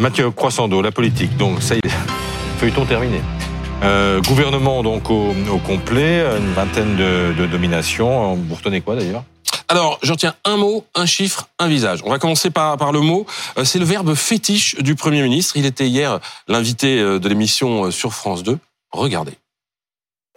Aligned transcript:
Mathieu 0.00 0.30
Croissando, 0.30 0.80
la 0.80 0.92
politique. 0.92 1.36
Donc, 1.36 1.60
ça 1.60 1.74
y 1.74 1.78
est, 1.78 1.88
feuilleton 2.58 2.86
terminé. 2.86 3.20
Euh, 3.82 4.20
gouvernement 4.22 4.84
donc 4.84 5.10
au, 5.10 5.34
complet, 5.66 6.24
une 6.38 6.52
vingtaine 6.52 6.96
de, 6.96 7.34
de 7.36 7.46
dominations. 7.46 8.34
Vous 8.34 8.54
retenez 8.54 8.80
quoi 8.80 8.94
d'ailleurs? 8.94 9.24
Alors, 9.66 9.98
j'en 10.02 10.14
tiens 10.14 10.36
un 10.44 10.56
mot, 10.56 10.86
un 10.94 11.04
chiffre, 11.04 11.48
un 11.58 11.66
visage. 11.66 12.00
On 12.04 12.10
va 12.10 12.20
commencer 12.20 12.50
par, 12.50 12.76
par 12.76 12.92
le 12.92 13.00
mot. 13.00 13.26
Euh, 13.58 13.64
c'est 13.64 13.80
le 13.80 13.84
verbe 13.84 14.14
fétiche 14.14 14.76
du 14.76 14.94
Premier 14.94 15.20
ministre. 15.20 15.56
Il 15.56 15.66
était 15.66 15.88
hier 15.88 16.20
l'invité 16.46 17.00
euh, 17.00 17.18
de 17.18 17.28
l'émission 17.28 17.90
sur 17.90 18.14
France 18.14 18.44
2. 18.44 18.56
Regardez. 18.92 19.34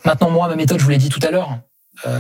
Maintenant, 0.04 0.32
moi, 0.32 0.48
ma 0.48 0.56
méthode, 0.56 0.80
je 0.80 0.84
vous 0.86 0.90
l'ai 0.90 0.98
dit 0.98 1.10
tout 1.10 1.20
à 1.22 1.30
l'heure, 1.30 1.60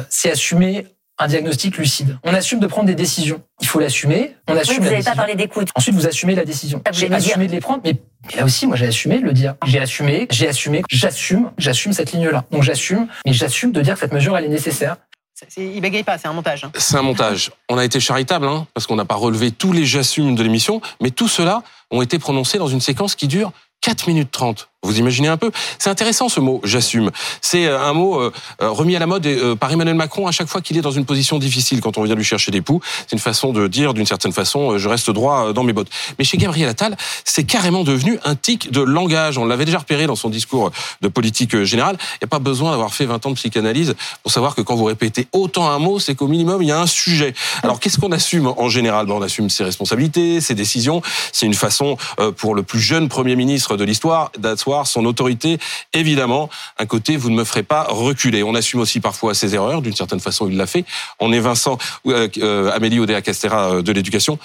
c'est 0.09 0.29
assumer 0.29 0.85
un 1.21 1.27
diagnostic 1.27 1.77
lucide. 1.77 2.17
On 2.23 2.33
assume 2.33 2.59
de 2.59 2.67
prendre 2.67 2.87
des 2.87 2.95
décisions. 2.95 3.41
Il 3.61 3.67
faut 3.67 3.79
l'assumer. 3.79 4.35
On 4.47 4.55
assume. 4.55 4.83
vous 4.83 4.89
n'avez 4.89 5.03
pas 5.03 5.15
parlé 5.15 5.35
d'écoute. 5.35 5.69
Ensuite, 5.75 5.95
vous 5.95 6.07
assumez 6.07 6.35
la 6.35 6.45
décision. 6.45 6.81
J'ai 6.91 7.11
assumé 7.11 7.47
de 7.47 7.51
les 7.51 7.59
prendre, 7.59 7.81
mais, 7.83 7.95
là 8.35 8.43
aussi, 8.43 8.67
moi, 8.67 8.75
j'ai 8.75 8.87
assumé 8.87 9.19
de 9.19 9.25
le 9.25 9.33
dire. 9.33 9.55
J'ai 9.65 9.79
assumé, 9.79 10.27
j'ai 10.31 10.47
assumé, 10.47 10.83
j'assume, 10.89 11.51
j'assume 11.57 11.93
cette 11.93 12.11
ligne-là. 12.11 12.45
Donc 12.51 12.63
j'assume, 12.63 13.07
mais 13.25 13.33
j'assume 13.33 13.71
de 13.71 13.81
dire 13.81 13.95
que 13.95 13.99
cette 13.99 14.13
mesure, 14.13 14.37
elle 14.37 14.45
est 14.45 14.49
nécessaire. 14.49 14.97
Il 15.57 15.81
bégaye 15.81 16.03
pas, 16.03 16.17
c'est 16.17 16.27
un 16.27 16.33
montage. 16.33 16.63
Hein. 16.63 16.71
C'est 16.77 16.97
un 16.97 17.01
montage. 17.01 17.51
On 17.69 17.77
a 17.77 17.85
été 17.85 17.99
charitable, 17.99 18.45
hein, 18.45 18.67
parce 18.73 18.85
qu'on 18.85 18.95
n'a 18.95 19.05
pas 19.05 19.15
relevé 19.15 19.51
tous 19.51 19.73
les 19.73 19.85
j'assume 19.85 20.35
de 20.35 20.43
l'émission, 20.43 20.81
mais 21.01 21.09
tout 21.09 21.27
cela 21.27 21.63
ont 21.89 22.01
été 22.01 22.19
prononcés 22.19 22.59
dans 22.59 22.67
une 22.67 22.81
séquence 22.81 23.15
qui 23.15 23.27
dure 23.27 23.51
4 23.81 24.07
minutes 24.07 24.31
30. 24.31 24.70
Vous 24.83 24.97
imaginez 24.97 25.27
un 25.27 25.37
peu 25.37 25.51
C'est 25.77 25.91
intéressant 25.91 26.27
ce 26.27 26.39
mot, 26.39 26.59
j'assume. 26.63 27.11
C'est 27.39 27.67
euh, 27.67 27.79
un 27.79 27.93
mot 27.93 28.19
euh, 28.19 28.31
euh, 28.63 28.71
remis 28.71 28.95
à 28.95 28.99
la 28.99 29.05
mode 29.05 29.27
par 29.59 29.71
Emmanuel 29.71 29.95
Macron 29.95 30.25
à 30.25 30.31
chaque 30.31 30.47
fois 30.47 30.59
qu'il 30.59 30.75
est 30.75 30.81
dans 30.81 30.89
une 30.89 31.05
position 31.05 31.37
difficile 31.37 31.81
quand 31.81 31.99
on 31.99 32.03
vient 32.03 32.15
lui 32.15 32.23
chercher 32.23 32.49
des 32.49 32.61
poux. 32.61 32.81
C'est 33.01 33.11
une 33.11 33.19
façon 33.19 33.53
de 33.53 33.67
dire 33.67 33.93
d'une 33.93 34.07
certaine 34.07 34.31
façon 34.31 34.79
je 34.79 34.89
reste 34.89 35.11
droit 35.11 35.53
dans 35.53 35.63
mes 35.63 35.71
bottes. 35.71 35.89
Mais 36.17 36.25
chez 36.25 36.37
Gabriel 36.37 36.67
Attal, 36.67 36.97
c'est 37.25 37.43
carrément 37.43 37.83
devenu 37.83 38.17
un 38.23 38.33
tic 38.33 38.71
de 38.71 38.81
langage. 38.81 39.37
On 39.37 39.45
l'avait 39.45 39.65
déjà 39.65 39.77
repéré 39.77 40.07
dans 40.07 40.15
son 40.15 40.29
discours 40.29 40.71
de 41.01 41.07
politique 41.07 41.63
générale. 41.63 41.97
Il 41.99 42.23
n'y 42.23 42.25
a 42.25 42.29
pas 42.29 42.39
besoin 42.39 42.71
d'avoir 42.71 42.95
fait 42.95 43.05
20 43.05 43.23
ans 43.27 43.29
de 43.29 43.35
psychanalyse 43.35 43.93
pour 44.23 44.31
savoir 44.31 44.55
que 44.55 44.61
quand 44.61 44.75
vous 44.75 44.85
répétez 44.85 45.27
autant 45.31 45.69
un 45.69 45.77
mot, 45.77 45.99
c'est 45.99 46.15
qu'au 46.15 46.27
minimum 46.27 46.63
il 46.63 46.69
y 46.69 46.71
a 46.71 46.79
un 46.79 46.87
sujet. 46.87 47.35
Alors 47.61 47.79
qu'est-ce 47.79 47.99
qu'on 47.99 48.11
assume 48.11 48.47
en 48.47 48.67
général? 48.67 49.05
Ben, 49.05 49.13
On 49.13 49.21
assume 49.21 49.51
ses 49.51 49.63
responsabilités, 49.63 50.41
ses 50.41 50.55
décisions. 50.55 51.03
C'est 51.31 51.45
une 51.45 51.53
façon 51.53 51.97
pour 52.37 52.55
le 52.55 52.63
plus 52.63 52.79
jeune 52.79 53.09
Premier 53.09 53.35
ministre 53.35 53.77
de 53.77 53.83
l'histoire 53.83 54.31
d'asseoir 54.39 54.70
son 54.83 55.05
autorité 55.05 55.59
évidemment, 55.93 56.49
un 56.77 56.85
côté, 56.85 57.17
vous 57.17 57.29
ne 57.29 57.35
me 57.35 57.43
ferez 57.43 57.63
pas 57.63 57.83
reculer. 57.83 58.43
On 58.43 58.55
assume 58.55 58.79
aussi 58.79 58.99
parfois 58.99 59.33
ses 59.33 59.55
erreurs, 59.55 59.81
d'une 59.81 59.95
certaine 59.95 60.19
façon, 60.19 60.47
il 60.47 60.57
l'a 60.57 60.67
fait. 60.67 60.85
On 61.19 61.31
est 61.31 61.39
Vincent, 61.39 61.77
euh, 62.07 62.27
euh, 62.37 62.71
Amélie 62.71 62.99
Oudéa-Castera 62.99 63.75
euh, 63.75 63.81
de 63.81 63.91
l'éducation. 63.91 64.39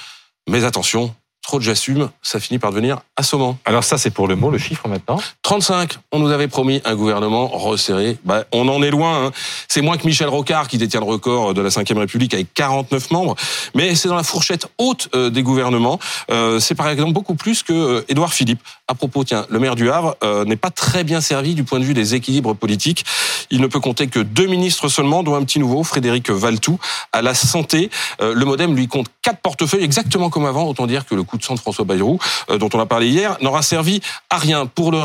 Mais 0.49 0.65
attention, 0.65 1.15
trop 1.47 1.59
de 1.61 1.65
j'assume, 1.65 2.11
ça 2.23 2.41
finit 2.41 2.59
par 2.59 2.71
devenir 2.71 2.99
assommant. 3.17 3.57
Alors 3.65 3.85
ça, 3.85 3.99
c'est 3.99 4.11
pour 4.11 4.27
le 4.27 4.35
mot, 4.35 4.51
le 4.51 4.59
chiffre 4.59 4.89
maintenant 4.89 5.21
35, 5.43 5.99
on 6.11 6.19
nous 6.19 6.31
avait 6.31 6.49
promis 6.49 6.83
un 6.85 6.97
gouvernement 6.97 7.47
resserré. 7.47 8.19
Bah, 8.25 8.45
on 8.51 8.69
en 8.69 8.83
est 8.83 8.91
loin. 8.91 9.27
Hein. 9.27 9.33
C'est 9.69 9.81
moins 9.81 9.97
que 9.97 10.05
Michel 10.07 10.27
Rocard 10.29 10.67
qui 10.67 10.77
détient 10.77 10.99
le 10.99 11.07
record 11.07 11.55
de 11.55 11.63
la 11.63 11.69
Ve 11.69 11.99
République 11.99 12.35
avec 12.35 12.53
49 12.53 13.13
membres. 13.13 13.37
Mais 13.75 13.95
c'est 13.95 14.09
dans 14.09 14.17
la 14.17 14.25
fourchette 14.25 14.67
haute 14.79 15.09
euh, 15.15 15.31
des 15.31 15.45
gouvernements. 15.45 16.01
Euh, 16.33 16.59
c'est 16.59 16.75
par 16.75 16.89
exemple 16.89 17.13
beaucoup 17.13 17.37
plus 17.37 17.63
que 17.63 17.73
euh, 17.73 18.05
Édouard 18.09 18.33
Philippe. 18.33 18.61
À 18.89 18.95
propos, 18.95 19.23
tiens, 19.23 19.47
le 19.49 19.61
maire 19.61 19.77
du 19.77 19.91
Havre 19.91 20.17
n'est 20.47 20.57
pas 20.57 20.71
très 20.71 21.03
bien 21.03 21.21
servi 21.21 21.55
du 21.55 21.65
point 21.65 21.81
de 21.81 21.85
vue 21.85 21.95
des 21.95 22.15
équilibres 22.15 22.55
politiques. 22.55 23.05
Il 23.51 23.61
ne 23.61 23.67
peut 23.67 23.81
compter 23.81 24.07
que 24.07 24.21
deux 24.21 24.47
ministres 24.47 24.89
seulement, 24.89 25.25
dont 25.25 25.35
un 25.35 25.45
petit 25.45 25.59
nouveau, 25.59 25.83
Frédéric 25.83 26.31
Valtou, 26.31 26.79
à 27.13 27.21
la 27.21 27.35
santé. 27.35 27.91
le 28.21 28.45
MoDem 28.45 28.77
lui 28.77 28.87
compte 28.87 29.09
quatre 29.23 29.41
portefeuilles, 29.41 29.83
exactement 29.83 30.31
comme 30.31 30.47
avant. 30.47 30.69
Autant 30.69 30.87
dire 30.87 31.05
que 31.05 31.17
le 31.17 31.25
coup 31.25 31.36
de 31.37 31.43
sang 31.43 31.55
de 31.55 31.61
François 31.61 31.85
Bayrou, 31.85 32.19
dont 32.49 32.69
on 32.73 32.81
a 32.81 32.87
parlé 32.87 33.09
hier, 33.09 33.37
n'aura 33.41 33.63
servi 33.63 34.01
à 34.31 34.39
rien. 34.39 34.67
Pour 34.67 34.93
le, 34.93 34.99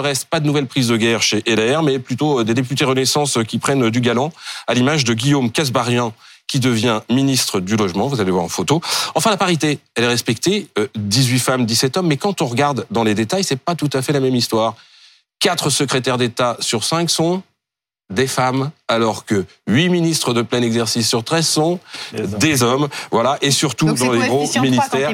reste, 0.00 0.26
pas 0.26 0.40
de 0.40 0.46
nouvelles 0.46 0.66
prises 0.66 0.88
de 0.88 0.96
guerre 0.96 1.22
chez 1.22 1.42
LR, 1.46 1.82
mais 1.82 1.98
plutôt 1.98 2.44
des 2.44 2.54
députés 2.54 2.84
Renaissance 2.84 3.38
qui 3.46 3.58
prennent 3.58 3.90
du 3.90 4.00
galant, 4.00 4.32
à 4.66 4.74
l'image 4.74 5.04
de 5.04 5.14
Guillaume 5.14 5.50
Casbarien, 5.50 6.12
qui 6.46 6.60
devient 6.60 7.00
ministre 7.10 7.60
du 7.60 7.76
logement, 7.76 8.06
vous 8.06 8.20
allez 8.20 8.30
voir 8.30 8.44
en 8.44 8.48
photo. 8.48 8.80
Enfin, 9.14 9.30
la 9.30 9.36
parité, 9.36 9.80
elle 9.94 10.04
est 10.04 10.08
respectée, 10.08 10.68
18 10.94 11.38
femmes, 11.38 11.66
17 11.66 11.96
hommes, 11.96 12.06
mais 12.06 12.16
quand 12.16 12.40
on 12.40 12.46
regarde 12.46 12.86
dans 12.90 13.04
les 13.04 13.14
détails, 13.14 13.44
c'est 13.44 13.56
pas 13.56 13.74
tout 13.74 13.90
à 13.92 14.02
fait 14.02 14.12
la 14.12 14.20
même 14.20 14.34
histoire. 14.34 14.74
Quatre 15.40 15.70
secrétaires 15.70 16.18
d'État 16.18 16.56
sur 16.60 16.84
cinq 16.84 17.10
sont 17.10 17.42
des 18.10 18.26
femmes, 18.26 18.70
alors 18.88 19.24
que 19.24 19.44
huit 19.66 19.88
ministres 19.88 20.32
de 20.32 20.42
plein 20.42 20.62
exercice 20.62 21.08
sur 21.08 21.24
13 21.24 21.46
sont 21.46 21.80
des 22.38 22.62
hommes. 22.62 22.88
Voilà, 23.10 23.36
et 23.42 23.50
surtout 23.50 23.92
dans 23.92 24.12
les 24.12 24.28
gros 24.28 24.48
ministères. 24.60 25.12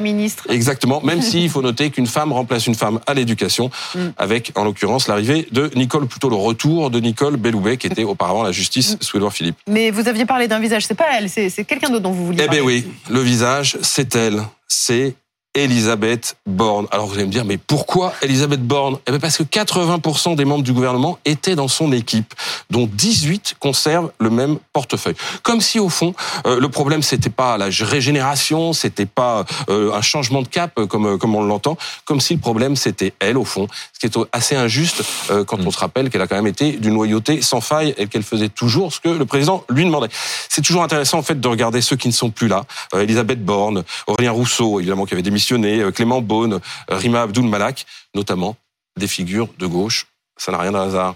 Exactement, 0.49 1.01
même 1.01 1.21
s'il 1.23 1.49
faut 1.49 1.61
noter 1.61 1.89
qu'une 1.89 2.07
femme 2.07 2.31
remplace 2.31 2.67
une 2.67 2.75
femme 2.75 2.99
à 3.07 3.13
l'éducation, 3.13 3.71
mm. 3.95 3.99
avec 4.17 4.51
en 4.55 4.63
l'occurrence 4.63 5.07
l'arrivée 5.07 5.47
de 5.51 5.71
Nicole, 5.75 6.07
plutôt 6.07 6.29
le 6.29 6.35
retour 6.35 6.91
de 6.91 6.99
Nicole 6.99 7.37
Belloubet, 7.37 7.77
qui 7.77 7.87
était 7.87 8.03
auparavant 8.03 8.43
la 8.43 8.51
justice 8.51 8.93
mm. 8.93 8.97
sous 9.01 9.17
Édouard 9.17 9.33
Philippe. 9.33 9.57
Mais 9.67 9.89
vous 9.89 10.07
aviez 10.07 10.25
parlé 10.25 10.47
d'un 10.47 10.59
visage, 10.59 10.85
c'est 10.85 10.93
pas 10.93 11.17
elle, 11.17 11.29
c'est 11.29 11.49
quelqu'un 11.65 11.89
d'autre 11.89 12.03
dont 12.03 12.11
vous 12.11 12.27
vouliez 12.27 12.43
eh 12.43 12.45
parler. 12.45 12.61
Eh 12.61 12.65
bien 12.65 12.67
oui, 12.67 12.93
le 13.09 13.19
visage, 13.21 13.77
c'est 13.81 14.15
elle. 14.15 14.43
C'est 14.67 15.15
Elisabeth 15.55 16.35
Borne. 16.47 16.87
Alors 16.91 17.07
vous 17.07 17.13
allez 17.15 17.25
me 17.25 17.31
dire, 17.31 17.45
mais 17.45 17.57
pourquoi 17.57 18.13
Elisabeth 18.21 18.61
Borne? 18.61 18.97
Eh 19.07 19.11
bien 19.11 19.19
parce 19.19 19.37
que 19.37 19.43
80% 19.43 20.35
des 20.35 20.45
membres 20.45 20.63
du 20.63 20.73
gouvernement 20.73 21.19
étaient 21.25 21.55
dans 21.55 21.67
son 21.67 21.91
équipe, 21.91 22.33
dont 22.73 22.89
18 22.91 23.55
conservent 23.59 24.11
le 24.19 24.31
même 24.31 24.57
portefeuille. 24.73 25.13
Comme 25.43 25.61
si 25.61 25.79
au 25.79 25.89
fond, 25.89 26.13
euh, 26.47 26.59
le 26.59 26.69
problème 26.69 27.03
c'était 27.03 27.29
pas 27.29 27.57
la 27.57 27.67
régénération, 27.67 28.73
c'était 28.73 29.05
pas 29.05 29.45
euh, 29.69 29.93
un 29.93 30.01
changement 30.01 30.41
de 30.41 30.47
cap 30.47 30.71
euh, 30.79 30.87
comme 30.87 31.19
comme 31.19 31.35
on 31.35 31.43
l'entend, 31.43 31.77
comme 32.03 32.19
si 32.19 32.33
le 32.33 32.39
problème 32.39 32.75
c'était 32.75 33.13
elle 33.19 33.37
au 33.37 33.45
fond, 33.45 33.67
ce 33.93 33.99
qui 33.99 34.07
est 34.07 34.19
assez 34.31 34.55
injuste 34.55 35.03
quand 35.47 35.59
on 35.59 35.71
se 35.71 35.77
rappelle 35.77 36.09
qu'elle 36.09 36.21
a 36.21 36.27
quand 36.27 36.35
même 36.35 36.47
été 36.47 36.71
d'une 36.71 36.95
loyauté 36.95 37.41
sans 37.41 37.61
faille 37.61 37.93
et 37.97 38.07
qu'elle 38.07 38.23
faisait 38.23 38.49
toujours 38.49 38.91
ce 38.91 38.99
que 38.99 39.09
le 39.09 39.25
président 39.25 39.63
lui 39.69 39.85
demandait. 39.85 40.09
C'est 40.49 40.63
toujours 40.63 40.83
intéressant 40.83 41.19
en 41.19 41.23
fait 41.23 41.39
de 41.39 41.47
regarder 41.47 41.81
ceux 41.81 41.95
qui 41.95 42.07
ne 42.07 42.13
sont 42.13 42.31
plus 42.31 42.47
là. 42.47 42.65
Elisabeth 42.95 43.45
Borne, 43.45 43.83
Aurélien 44.07 44.31
Rousseau, 44.31 44.79
évidemment 44.79 45.05
qui 45.05 45.13
avait 45.13 45.21
démissionné 45.21 45.91
Clément 45.93 46.21
Beaune, 46.21 46.59
Rima 46.89 47.21
Abdul 47.21 47.45
Malak, 47.45 47.85
notamment 48.15 48.55
des 48.97 49.07
figures 49.07 49.49
de 49.59 49.67
gauche. 49.67 50.07
Ça 50.37 50.51
n'a 50.51 50.57
rien 50.57 50.71
de 50.71 50.77
hasard. 50.77 51.15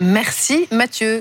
Merci 0.00 0.68
Mathieu. 0.70 1.14